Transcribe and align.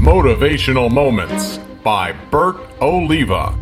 Motivational 0.00 0.90
Moments 0.90 1.58
by 1.84 2.12
Bert 2.30 2.56
Oliva. 2.80 3.54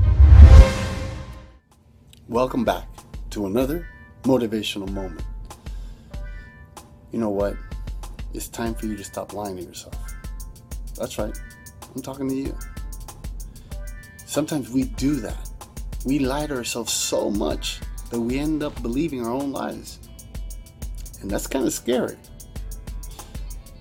Welcome 2.29 2.65
back 2.65 2.87
to 3.31 3.47
another 3.47 3.89
motivational 4.23 4.89
moment. 4.93 5.25
You 7.11 7.19
know 7.19 7.31
what? 7.31 7.57
It's 8.35 8.47
time 8.47 8.73
for 8.77 8.87
you 8.87 8.95
to 8.95 9.03
stop 9.03 9.33
lying 9.33 9.57
to 9.57 9.65
yourself. 9.65 9.97
That's 10.95 11.19
right. 11.19 11.37
I'm 11.93 12.03
talking 12.03 12.29
to 12.29 12.35
you. 12.37 12.57
Sometimes 14.25 14.71
we 14.71 14.85
do 14.85 15.17
that. 15.17 15.51
We 16.07 16.21
lie 16.21 16.47
to 16.47 16.55
ourselves 16.55 16.93
so 16.93 17.31
much 17.31 17.81
that 18.11 18.21
we 18.21 18.39
end 18.39 18.63
up 18.63 18.81
believing 18.81 19.27
our 19.27 19.33
own 19.33 19.51
lies. 19.51 19.99
And 21.21 21.29
that's 21.29 21.49
kind 21.49 21.67
of 21.67 21.73
scary. 21.73 22.17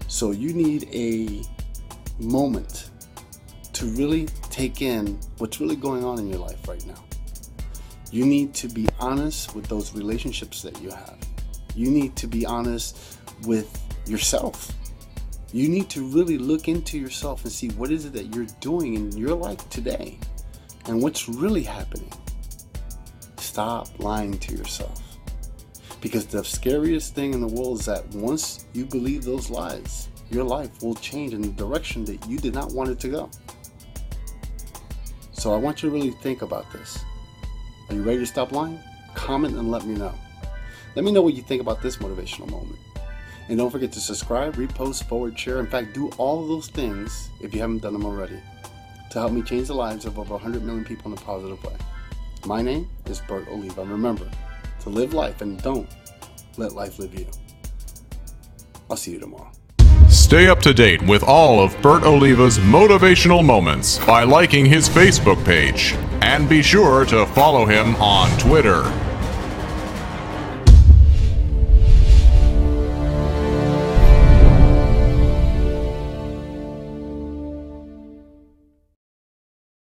So 0.07 0.31
you 0.31 0.53
need 0.55 0.89
a 0.91 1.43
moment 2.19 2.89
to 3.73 3.85
really 3.85 4.25
take 4.49 4.81
in 4.81 5.19
what's 5.37 5.59
really 5.59 5.75
going 5.75 6.03
on 6.03 6.19
in 6.19 6.27
your 6.27 6.39
life 6.39 6.67
right 6.67 6.85
now. 6.87 7.03
You 8.11 8.25
need 8.25 8.53
to 8.55 8.67
be 8.67 8.87
honest 8.99 9.53
with 9.53 9.67
those 9.67 9.93
relationships 9.93 10.61
that 10.61 10.81
you 10.81 10.89
have. 10.89 11.17
You 11.75 11.91
need 11.91 12.15
to 12.15 12.27
be 12.27 12.45
honest 12.45 13.19
with 13.43 13.69
yourself. 14.07 14.71
You 15.53 15.69
need 15.69 15.89
to 15.91 16.05
really 16.07 16.37
look 16.37 16.67
into 16.67 16.97
yourself 16.97 17.43
and 17.43 17.51
see 17.51 17.69
what 17.69 17.91
is 17.91 18.05
it 18.05 18.13
that 18.13 18.33
you're 18.35 18.47
doing 18.61 18.95
in 18.95 19.11
your 19.15 19.35
life 19.35 19.69
today 19.69 20.17
and 20.87 21.01
what's 21.01 21.29
really 21.29 21.63
happening. 21.63 22.11
Stop 23.37 23.87
lying 23.99 24.37
to 24.39 24.55
yourself. 24.55 25.01
Because 26.01 26.25
the 26.25 26.43
scariest 26.43 27.15
thing 27.15 27.33
in 27.33 27.41
the 27.41 27.47
world 27.47 27.79
is 27.79 27.85
that 27.85 28.07
once 28.09 28.65
you 28.73 28.85
believe 28.85 29.23
those 29.23 29.49
lies, 29.49 30.09
your 30.29 30.43
life 30.43 30.81
will 30.81 30.95
change 30.95 31.33
in 31.33 31.41
the 31.41 31.49
direction 31.49 32.03
that 32.05 32.25
you 32.27 32.37
did 32.37 32.53
not 32.53 32.71
want 32.71 32.89
it 32.89 32.99
to 33.01 33.07
go. 33.07 33.29
So 35.31 35.53
I 35.53 35.57
want 35.57 35.81
you 35.81 35.89
to 35.89 35.95
really 35.95 36.11
think 36.11 36.41
about 36.41 36.71
this. 36.73 37.03
Are 37.89 37.95
you 37.95 38.03
ready 38.03 38.19
to 38.19 38.25
stop 38.25 38.51
lying? 38.51 38.79
Comment 39.15 39.55
and 39.55 39.71
let 39.71 39.85
me 39.85 39.95
know. 39.95 40.13
Let 40.95 41.05
me 41.05 41.11
know 41.11 41.21
what 41.21 41.35
you 41.35 41.41
think 41.41 41.61
about 41.61 41.81
this 41.81 41.97
motivational 41.97 42.49
moment. 42.49 42.79
And 43.47 43.57
don't 43.57 43.69
forget 43.69 43.91
to 43.93 43.99
subscribe, 43.99 44.55
repost, 44.55 45.05
forward, 45.05 45.39
share. 45.39 45.59
In 45.59 45.67
fact, 45.67 45.93
do 45.93 46.09
all 46.17 46.41
of 46.41 46.49
those 46.49 46.67
things 46.67 47.29
if 47.39 47.53
you 47.53 47.61
haven't 47.61 47.81
done 47.81 47.93
them 47.93 48.05
already 48.05 48.39
to 49.11 49.19
help 49.19 49.31
me 49.31 49.41
change 49.41 49.67
the 49.67 49.73
lives 49.73 50.05
of 50.05 50.19
over 50.19 50.33
100 50.33 50.63
million 50.63 50.83
people 50.83 51.11
in 51.11 51.17
a 51.17 51.21
positive 51.21 51.63
way. 51.63 51.75
My 52.45 52.61
name 52.61 52.89
is 53.05 53.21
Bert 53.21 53.47
Oliva. 53.47 53.81
And 53.81 53.91
remember 53.91 54.29
to 54.81 54.89
live 54.89 55.13
life 55.13 55.41
and 55.41 55.61
don't 55.61 55.87
let 56.57 56.73
life 56.73 56.99
live 56.99 57.17
you. 57.17 57.27
I'll 58.89 58.97
see 58.97 59.11
you 59.11 59.19
tomorrow. 59.19 59.51
Stay 60.09 60.47
up 60.47 60.61
to 60.61 60.73
date 60.73 61.01
with 61.01 61.21
all 61.21 61.59
of 61.59 61.79
Bert 61.81 62.03
Oliva's 62.03 62.57
motivational 62.59 63.43
moments 63.43 63.99
by 64.05 64.23
liking 64.23 64.65
his 64.65 64.87
Facebook 64.87 65.43
page. 65.43 65.95
And 66.21 66.47
be 66.47 66.61
sure 66.61 67.03
to 67.05 67.25
follow 67.27 67.65
him 67.65 67.93
on 67.97 68.29
Twitter. 68.39 68.83